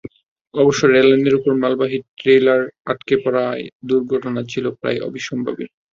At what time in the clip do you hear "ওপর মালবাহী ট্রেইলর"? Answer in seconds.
1.39-2.61